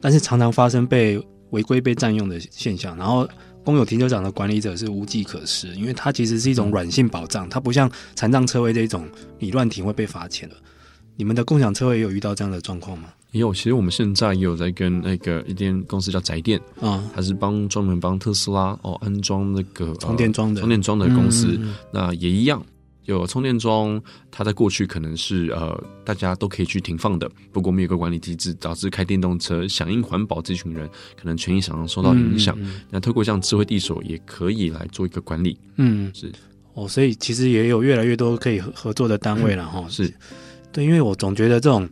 [0.01, 1.23] 但是常常发生被。
[1.51, 3.27] 违规被占用的现象，然后
[3.63, 9.07] 公有停车场的管理者是无计可施，因为它其实是一种软性保障，它不像残障车位这种
[9.37, 10.55] 你乱停会被罚钱的。
[11.15, 13.09] 你们的共享车位也有遇到这样的状况吗？
[13.31, 22.63] 也有，其实我们现在也有在跟那个一间公司叫宅电啊，它是帮专门帮特斯拉哦安装那个充电桩的充电桩的公司，嗯嗯嗯，那也一样。
[23.09, 32.55] 有充电桩，它在过去可能是呃大家都可以去停放的，不过我们有个管理机制，导致开电动车响应环保这群人可能权益上受到影响。
[32.59, 35.57] 嗯嗯、那透过像智慧地锁也可以来做一个管理。
[35.77, 36.31] 嗯，是
[36.73, 39.89] 哦，所以其实也有越来越多可以合作的单位了哈、嗯。
[39.89, 40.13] 是
[40.71, 41.89] 对，因为我总觉得这种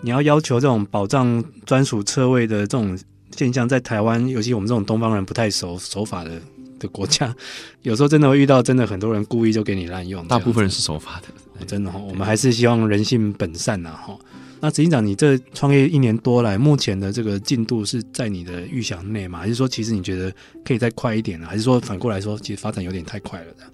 [0.00, 2.96] 你要要求这种保障专属车位的这种
[3.36, 6.40] 现象，在台湾，尤其我们这种东方人不太熟守法的。
[6.82, 7.34] 的国家，
[7.82, 11.98] 有时候真的会遇到真的很多人故意就给你滥用，大部分人是守法的，哦、真的哈。
[11.98, 14.18] 我们还是希望人性本善呐哈。
[14.60, 19.38] 那执行长，你这创业一年多来，目前的这个进度是在你的预想内吗？
[19.38, 20.32] 还是说其实你觉得
[20.64, 21.46] 可以再快一点呢？
[21.48, 23.64] 还是说反过来说，其实发展有点太快了的？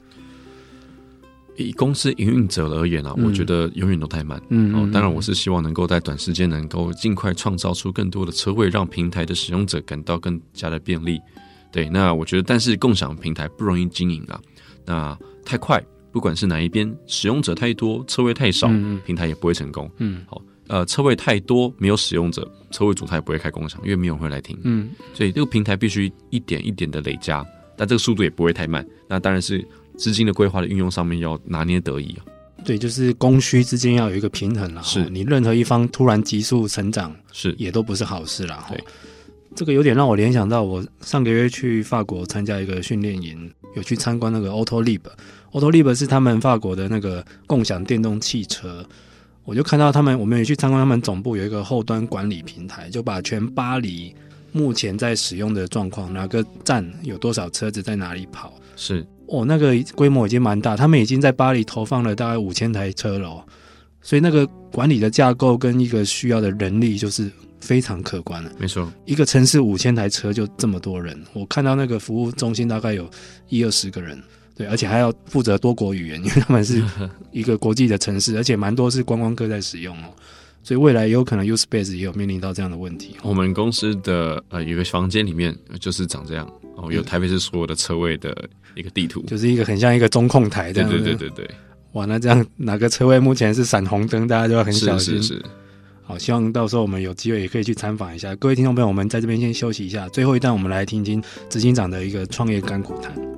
[1.56, 4.40] 以公司营运者而言啊，嗯、我觉得永远都太慢。
[4.48, 11.20] 嗯，哦，当然我是希望能够在短时间能够尽快创造出更多的车位，让平台的使用者感到更加的便利。
[11.70, 14.40] 对，那我觉得，但是共享平台不容易经营啊。
[14.84, 18.68] 那太快，不管是哪一边，使用者太多，车位太少，
[19.04, 19.90] 平台也不会成功。
[19.98, 24.58] 嗯，好，呃，车位太多，没有使用者，车位主他也不会开共享，因为没有人会来停。
[24.64, 27.44] 嗯，所以这个平台必须一点一点的累加，
[27.76, 28.86] 但这个速度也不会太慢。
[29.06, 29.62] 那当然是
[29.96, 32.24] 资金的规划的运用上面要拿捏得宜啊。
[32.64, 34.82] 对，就是供需之间要有一个平衡了。
[34.82, 38.66] 是你任何一方突然急速成长，是也都不是好事了。
[38.68, 38.82] 对。
[39.58, 45.00] 这个有点让我联想到，我上个月去法国参加一个训练营，有去参观那个 Autolib。
[45.50, 48.86] Autolib 是他们法国的那个共享电动汽车，
[49.44, 54.14] 我就看到他们，我们也去参观他们总部有一个后端管理平台，就把全巴黎
[54.52, 63.44] 目前在使用的状况，哪个站有多少车子在哪里跑，是哦，那个规模已经蛮大，他们已经在巴黎投放了大概五千台车了，哦
[64.02, 67.28] 所以那个管理的架构跟一个需要的人力就是。
[67.60, 73.08] 非常可观了，没错，一个城市五千台车就这么多人，我看到那个服务中心大概有
[73.48, 74.22] 一二十个人，
[74.54, 76.82] 对，而且还要负责多国语言， 因为他们是
[77.32, 80.06] 一个国际的城市，而且蛮多是观光客在使用哦，
[80.62, 83.16] 所以未来有可能 U Space 也有面临到这样的问题。
[83.22, 91.50] 我们公司的呃有个房间里面就是长这样哦，有台北市所有的车位的一个地图，就是一个很像一个中控台这样，对对对对对，
[91.92, 95.16] 哇，那这样哪个车位目前是闪红灯，大家就要很小心。
[95.16, 95.44] 是是是。
[96.08, 98.34] 好，希望到时候我们有机会也可以去参访一下。
[98.36, 103.37] 各位听众朋友，我们在这边先休息一下，最后一段我们来听听执行长的一个创业干股谈。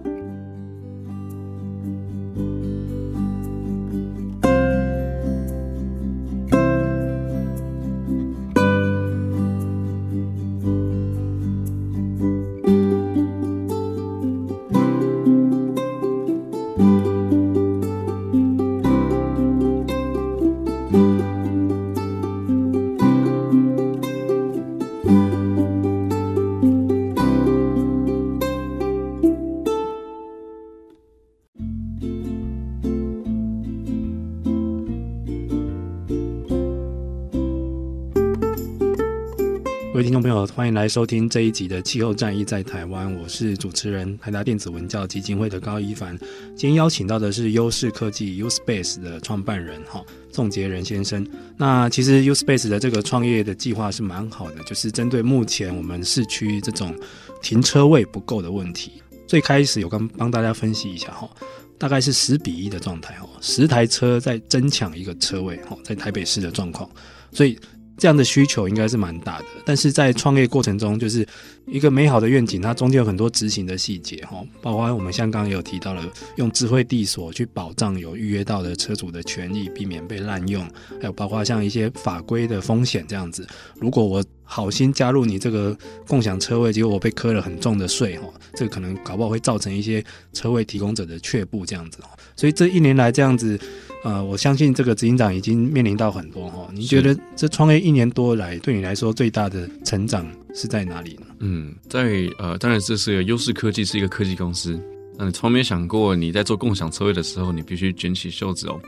[39.92, 46.16] 各位听众朋友，欢迎来收听这一集的《气候战役在台湾》，我是主持人台达电子文教基金会的高一凡。
[46.54, 50.00] 今天邀请到的是优势科技 U Space 的创办人哈
[50.30, 51.26] 宋杰仁先生。
[51.56, 56.94] 那其实 U Space 的这个创业的计划是蛮好的，就是针对目前我们市区这种
[57.42, 59.02] 停车位不够的问题。
[59.26, 61.28] 最开始有刚帮大家分析一下哈，
[61.76, 66.88] 大概是十比一的状态哈，十台车在争抢一个车位哈，在台北市的状况，
[67.32, 67.58] 所以。
[68.00, 71.24] 这样的需求应该是蛮大的，但是在创业过程中，就是
[71.66, 76.02] 一个美好的愿景，它中间有很多执行的细节哈，包括我们像刚刚有提到了，
[76.36, 80.66] 用智慧地锁去保障有预约到的车主的权益，避免被滥用，
[80.98, 83.46] 还有包括像一些法规的风险这样子。
[83.78, 85.76] 如果我好心加入你这个
[86.08, 91.98] 共享车位，结果我被磕了很重的税哈，这个可能搞不好会造成一些车位提供者的却步这样子。
[92.34, 93.60] 所以这一年来这样子。
[94.02, 96.68] 呃，我相信这个执行长已经面临到很多哈。
[96.72, 101.26] 你觉得这创业一年多来，对你来说最大的成长是在哪里呢？
[101.40, 104.80] 嗯，在呃，当然这是个优势科技，是一个科技公司。
[105.18, 108.80] 那你从没想过，你在做共享车位的时候，你必须卷起袖子哦，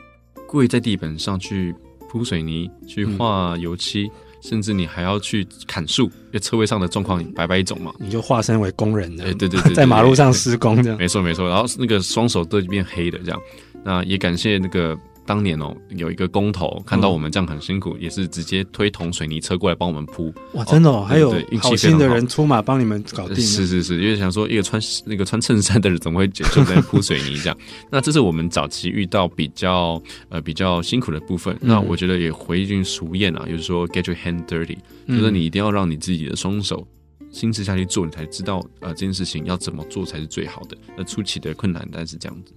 [0.46, 1.74] 跪在地板上去
[2.08, 7.92] 铺水泥、去画油漆，嗯、甚至你还要去砍树，因为车位上的状况百百种嘛。
[7.98, 10.98] 你就化身为工人的，对对 对，对，在马路上施工这样。
[10.98, 13.38] 没错没错，然后那个双手都变黑的这样。
[13.84, 20.34] 那也感谢那个当年哦，有一个工头看到我们这样很辛苦，嗯、也是直接推桶水泥车过来帮我们铺。
[20.54, 23.36] 哇，真的哦，还有好心的人出马帮你们搞定。
[23.36, 27.56] 是是是，因为想说一个穿那个穿衬衫的人怎么会就在铺水泥这样？
[27.88, 31.54] 那这是我们早期遇到比较呃比较辛苦的部分。
[31.60, 36.84] 嗯、那我觉得也回一句俗谚啊，就是说 get your hand dirty，、嗯、就是你一定要让你自己的双手
[37.30, 40.76] 亲自下去做，你才知道呃这件事情要怎么做才是最好的。
[40.96, 42.52] 那初期的困难，但是这样子。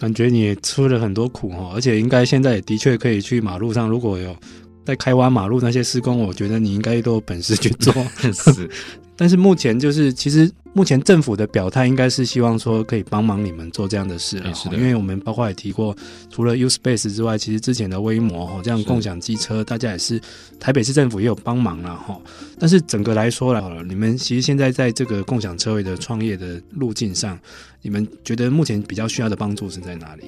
[0.00, 4.36] 感觉你也出了很多苦哦，而且应该现在也的确可以去马路上，如果有
[4.84, 7.92] 在开挖马路那些施工，我觉得你应该都有本事去做。
[9.18, 10.50] 但是目前就是其实。
[10.74, 15.96] 目前政府的表态应该是希望说可以帮忙你们做这样的事了，是的，因为我们包括也提过，
[16.30, 20.20] 除了 U Space 之外，其实之前的微摩哈这样共享机车，大家也是
[20.60, 22.20] 台北市政府也有帮忙了哈。
[22.60, 27.36] 但是整个来说了，你们其实现在在这个共享车位的创业的路径上，
[27.82, 30.26] 你们觉得目前比较需要的帮助是在哪里？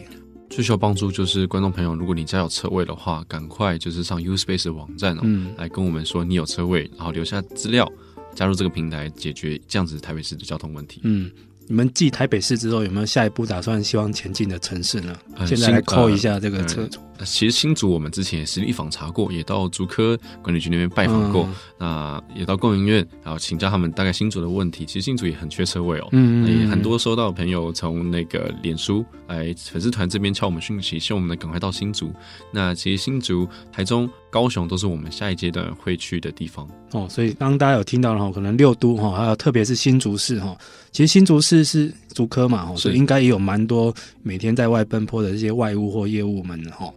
[0.49, 7.89] 最需要帮助就是观众朋友，如果你家有车位的话，赶快就是上 U Space 网站哦，嗯，来跟我们说你有车位，然后留下资料。
[8.35, 11.01] 加入这个平台，解决这样子台北市的交通问题。
[11.05, 11.31] 嗯，
[11.67, 15.17] 你们继台北市之后，有没有下一步打算希望前进的城市呢？
[15.37, 16.89] 嗯、现在来扣一下这个车
[17.23, 21.47] 其实新竹我们之前也实地访查过，也到竹科管理局那边拜访过，
[21.79, 24.87] 那、也到供应院，然后请教他们大概新竹的问题。
[24.87, 32.11] 其实新竹也很缺车位哦，嗯，也很多收到朋友从那个脸书来粉丝团这边敲我们讯息，希望我们能赶快到新竹。
[32.51, 37.07] 那其实新竹、台中、高雄都是我们下一阶段会去的地方哦。
[37.09, 40.57] 所以刚刚大家有听到了哈，可能六都哈，还有特别是新竹市哈，
[40.91, 41.61] 其实新竹市。
[41.71, 46.93] 是竹科嘛，所以应该也有蛮多每天在外奔波的这些外务或业务们，哈，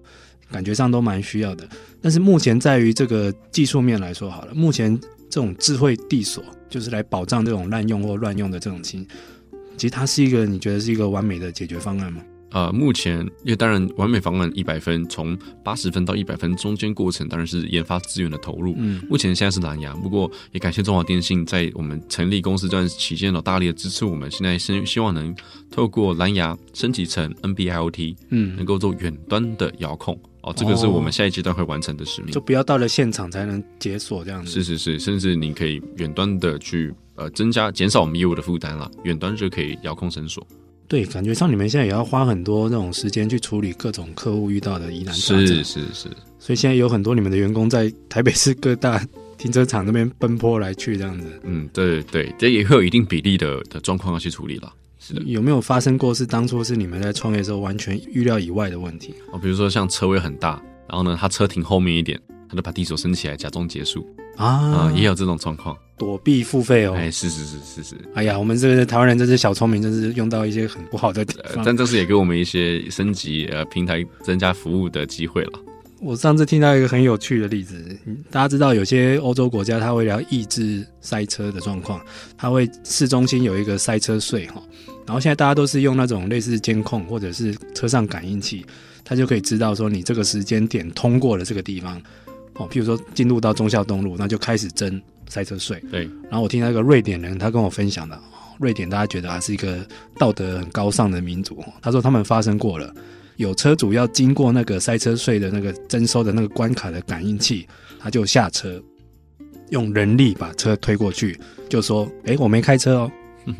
[0.50, 1.68] 感觉上都蛮需要的。
[2.02, 9.06] 但是目前在于这个技术面来说，好了，目前这种智慧地锁就是来保障这种滥用或乱用的这种情，
[9.78, 12.22] 其实它是一个你觉得是一个完美的解决方案吗？
[12.54, 18.76] 呃，目前因为当然完美方案一百分，从八十分到一百分中间过程当然是研发资源的投入。
[18.78, 24.30] 嗯，目前现在是蓝牙，不过也感谢中华电信在我们成立公司这段期间呢，大力的支持我们。
[24.30, 25.36] 现在希希望能
[25.72, 30.18] 透过蓝牙升级成 NB-IoT，嗯，能够做远端的遥控。
[30.42, 32.32] 哦，这个是我们下一阶段会完成的使命。
[32.32, 34.52] 就不要到了现场才能解锁这样子。
[34.52, 40.46] 是是是，甚至你可以远端的去呃增加减少我们业务的负担了，远端就可以遥控绳索。
[40.94, 45.48] 对，感觉上你们现在也要花很多那种时间去处理各种客户遇到的疑难杂症。
[45.48, 49.04] 是是是，所以现在有很多你们的员工在台北市各大
[49.36, 51.28] 停车场那边奔波来去这样子。
[51.46, 54.72] 嗯，对对，这也会有一定比例的的状况要去处理了。
[55.00, 59.16] 是的，有没有发生过是当初是你们在创业的时候完全预料以外的问题？
[59.32, 62.22] 哦，比如说像车位很大，然后呢，他车停后面一点，
[62.54, 64.08] 他就把地锁升起来，假装结束。
[64.38, 66.94] 啊、嗯，也有这种状况，躲避付费哦。
[66.96, 67.96] 哎，是是是是是。
[68.14, 71.64] 哎呀，我们这个台湾人真是小聪明，真是用到一些很不好的地方。
[71.66, 75.52] 但这是也给我们一些升级呃平台增加服务的机会了。
[76.00, 77.98] 我上次听到一个很有趣的例子，
[78.30, 82.02] 大家知道有些欧洲国家，它为了抑制塞车的状况，
[82.38, 84.62] 它会市中心有一个塞车税哈。
[85.06, 88.66] 然后现在大家都是用那种类似监控或者是车上感应器，
[89.04, 92.02] 它就可以知道说你这个时间点通过了这个地方。
[92.56, 95.82] 哦，譬如说进入到忠孝东路，那就开始征塞车税。
[95.92, 96.04] 对。
[96.24, 98.20] 然后我听到一个瑞典人，他跟我分享的，
[98.60, 99.86] 瑞典大家觉得还是一个
[100.18, 101.64] 道德很高尚的民族。
[101.82, 102.94] 他说他们发生过了，
[103.38, 107.68] 有车主要经过那个塞车税的那个征收的那个关卡的感应器，
[108.00, 108.82] 他就下车，
[109.70, 111.40] 用人力把车推过去，
[111.70, 113.12] 就说：“哎，我没开车哦。”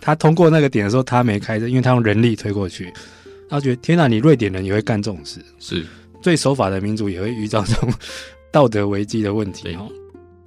[0.00, 2.92] 他通过那个点的时候，他没开车，因为他用人力推过去。
[3.48, 5.40] 他觉得天哪，你瑞典人也会干这种事？
[5.58, 5.84] 是。
[6.22, 7.92] 最守法的民族也会遇到这种。
[8.56, 9.86] 道德危机的问题哦，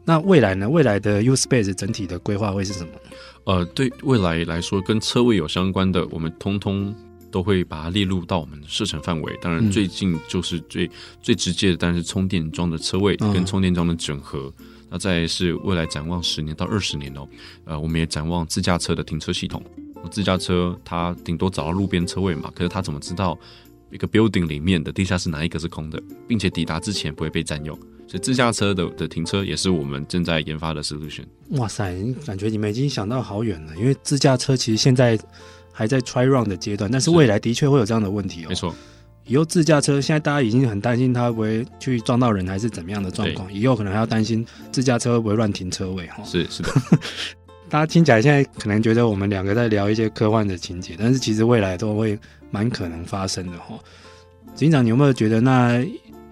[0.04, 0.68] 那未来呢？
[0.68, 2.90] 未来的 U Space 整体的规划会是什么？
[3.44, 6.92] 呃，对未来来说，跟车位有相关的，我们通通
[7.30, 9.38] 都会把它列入到我们的射程范围。
[9.40, 10.92] 当然，最近就是最、嗯、
[11.22, 14.52] 最直接的，当然是充电桩的车位跟充电桩的整合。
[14.58, 17.28] 嗯、那再是未来展望十年到二十年哦，
[17.66, 19.64] 呃，我们也展望自驾车的停车系统。
[20.10, 23.38] 自驾车它顶多找到路边车位嘛，可是它怎么知道
[23.92, 27.78] 一个 building 里面的地下室哪一个是空的，并且抵达之前不会被占用？
[28.08, 31.26] 所以自驾车的的停车也是我们正在研发的 solution。
[31.52, 33.76] 哇塞，感觉你们已经想到好远了。
[33.78, 35.18] 因为自驾车其实现在
[35.72, 38.50] 还在 try run 的阶段，但是未来的确会有这样的问题哦。
[38.50, 38.74] 没错，
[39.28, 43.54] 以后自驾车现在大家已经很担心它会不会去撞到人，还是怎么样的状况？
[43.54, 46.24] 以后可能还要担心自驾车会不会乱停车位哈。
[46.24, 46.70] 是是的，
[47.70, 52.18] 大家听起来现在可能觉得我们两个在聊一些科幻的情节，但是其实未来都会
[52.52, 53.78] 蛮可能发生的哈。
[54.56, 55.86] 警长，你有没有觉得那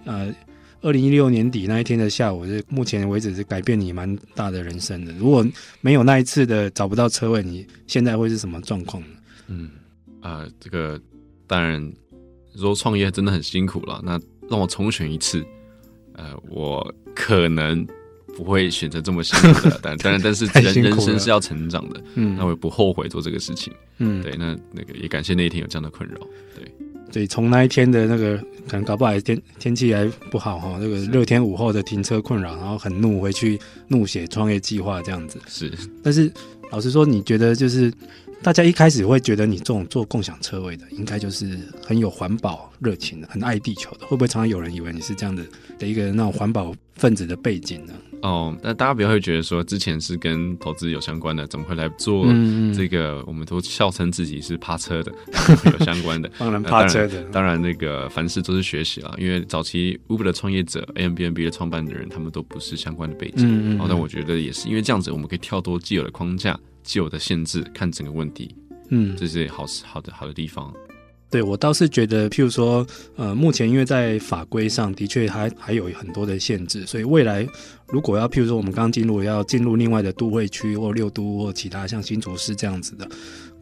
[0.06, 0.34] 呃？
[0.82, 5.12] 二零一六年底那一天的下午，是目前为止是改变你蛮大的人生的。
[5.14, 5.46] 如果
[5.82, 9.10] 没有那一次的找不到车位，你现在会是什么状况呢？
[9.48, 9.72] 嗯，
[10.22, 11.02] 啊、呃，这个
[11.48, 11.92] 当然
[12.56, 14.00] 说创业真的很辛苦了。
[14.06, 15.44] 那让我重选一次，
[16.14, 17.86] 呃，我可能
[18.38, 19.80] 不会选择这么辛苦的。
[19.82, 22.02] 但当然，但是 人人生是要成长的。
[22.14, 23.74] 嗯，那我也不后悔做这个事情。
[23.98, 26.16] 嗯，对，那那个也感谢那一天有这样的困扰。
[26.56, 26.72] 对。
[27.10, 33.58] 所以从那一天的那个可能搞不好天天气还不好哈，那个热天午后的停车困扰，然后很怒回去
[33.88, 35.40] 怒写创业计划这样子。
[35.48, 35.72] 是，
[36.04, 36.32] 但是
[36.70, 37.92] 老实说，你觉得就是
[38.48, 45.44] 大家一开始会觉得你这种做共享车位的，应该就是很有环保热情的，很爱地球的，会不会常常有人以为你是这样的
[45.78, 47.94] 的一个那种环保分子的背景呢？
[48.22, 52.26] 哦，那大家不要会觉得说之前是跟投资有相关的，怎么会来做
[52.74, 53.18] 这个？
[53.18, 55.12] 嗯、我们都笑称自己是趴车的，
[55.78, 57.22] 有相关的，当然趴车的。
[57.26, 63.40] 当然，那个凡事都是学习啊，因为早期 Uber 的创业者，Airbnb 的创办的人，他们都不是相关的背景。
[63.40, 63.86] 嗯嗯。
[63.90, 68.56] 但我觉得也是因为这样子，我们可以跳脱既有的框架、既有的限制，看整个问题。
[68.90, 70.74] 嗯，这是好好的好的地方。
[71.30, 77.46] 对，我倒是觉得，譬如说，呃，目前因为在法规上的确还还有很多的限制，所以未来
[77.90, 83.06] 如果要譬如说我们刚进入要进入另外的都会区或六都或其他像新竹市这样子的，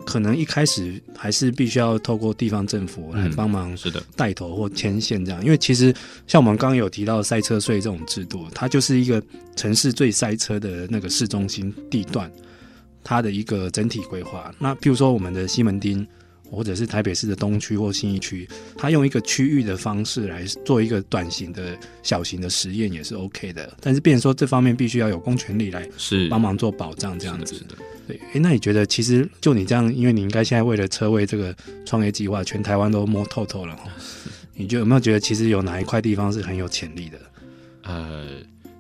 [0.06, 5.44] 可能一开始还是必须要透过地方政府来帮忙，是的，带头或牵线这样。
[5.44, 5.92] 因为其实
[6.28, 9.20] 像我们刚刚有提到赛车税这种制度，它就是一个
[9.56, 12.32] 城市最塞车的那个市中心地段，
[13.06, 14.54] 它的一个整体规划。
[14.60, 16.06] 那譬如说我们的西门町。
[16.48, 18.48] 或者是台北市的东区或新一区，
[18.78, 27.66] 它用一个区域的方式来做一个短型的小型的实验也是 OK 的，但是变成说这方面必须要有公权力来是帮忙做保障这样子。
[28.08, 31.54] 对，哎，那你觉得其实就你这样，因为你应该现在为了车位这个
[31.84, 33.76] 创业计划，全台湾都摸透透了，
[34.54, 37.18] 你就有没有觉得其实有哪一块地方是很有潜力的？
[37.82, 38.28] 呃。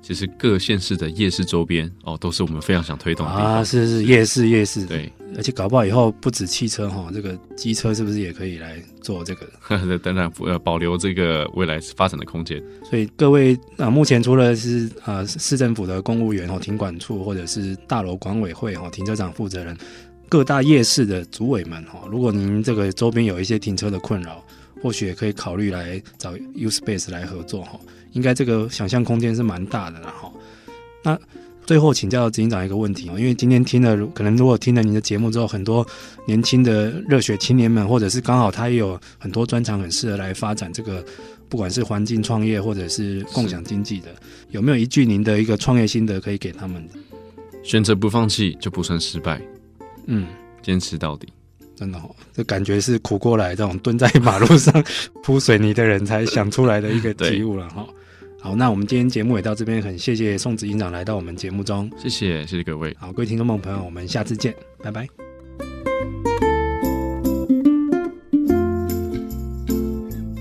[0.05, 3.31] 其实各县市的夜市周边哦，都是我们非常想推动的。
[3.31, 9.47] 啊，是是夜市夜市，对，而且搞不好以后不止汽车哈，这个机车是不是也可以来做这个？
[9.97, 12.61] 当然，呃，保留这个未来发展的空间。
[12.87, 19.75] 所以各位啊，目前除了是啊市政府的公务员哦，停管处或者是大楼管委会哈，停车场负责人，
[20.29, 24.45] 各大夜市的主委们哈，如果您这个周边有一些停车的困扰，
[24.83, 27.79] 或许也可以考虑来找 U Space 来合作哈。
[28.15, 30.33] 应该这个想象空间是蛮大的，然后，
[31.03, 31.19] 那
[31.65, 35.85] 最后请教执行长一个问题哦，因为今天听了，可能如果听了您的节目之后，很多
[36.25, 41.03] 年轻的热血青年们，或者是刚好他也有很多专长，很适合来发展这个，
[41.49, 44.15] 不管是环境创业或者是共享经济的，
[44.51, 46.87] 有没有一句您的一个创业心得可以给他们？
[47.63, 49.41] 选择不放弃就不算失败，
[50.05, 50.27] 嗯，
[50.61, 51.27] 坚持到底。
[51.75, 54.81] 真的哦，这感觉是苦过来这种蹲在马路上
[55.21, 57.85] 铺水泥的人才想出来的一个体悟了哈。
[58.45, 62.95] 好，那我们今天节目也到这边，很谢谢宋子营长来到我们节目中，谢谢，谢谢各位。
[62.99, 65.07] 好，各位听众朋友，我们下次见，拜拜。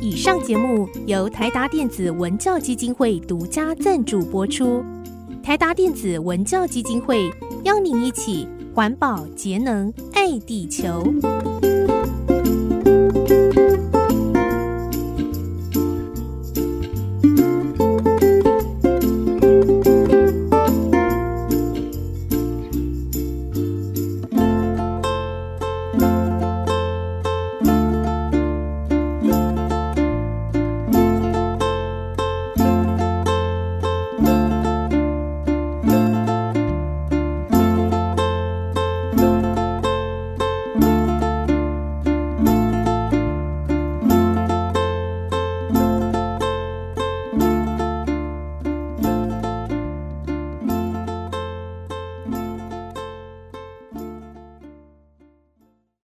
[0.02, 4.84] 以上节目由台达电子文教基金会独家赞助播出，
[5.42, 7.30] 台达电子文教基金会
[7.64, 11.02] 邀您一起环保节能爱地球。